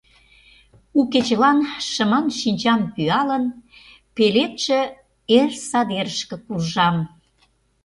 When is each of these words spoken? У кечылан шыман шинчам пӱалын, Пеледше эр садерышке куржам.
У 0.99 1.01
кечылан 1.11 1.59
шыман 1.91 2.25
шинчам 2.39 2.81
пӱалын, 2.93 3.45
Пеледше 4.15 4.79
эр 5.37 5.49
садерышке 5.69 6.35
куржам. 6.45 6.97